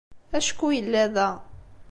[0.37, 1.29] Acku yella da.